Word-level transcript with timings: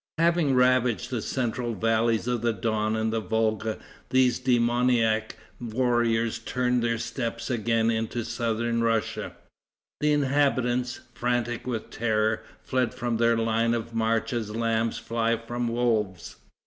Having 0.17 0.55
ravaged 0.55 1.11
the 1.11 1.21
central 1.21 1.75
valleys 1.75 2.27
of 2.27 2.41
the 2.41 2.53
Don 2.53 2.95
and 2.95 3.13
the 3.13 3.19
Volga, 3.19 3.77
these 4.09 4.39
demoniac 4.39 5.35
warriors 5.59 6.39
turned 6.39 6.81
their 6.81 6.97
steps 6.97 7.51
again 7.51 7.91
into 7.91 8.25
southern 8.25 8.81
Russia. 8.81 9.35
The 9.99 10.11
inhabitants, 10.11 11.01
frantic 11.13 11.67
with 11.67 11.91
terror, 11.91 12.41
fled 12.63 12.95
from 12.95 13.17
their 13.17 13.37
line 13.37 13.75
of 13.75 13.93
march 13.93 14.33
as 14.33 14.55
lambs 14.55 14.97
fly 14.97 15.37
from 15.37 15.67
wolves. 15.67 16.37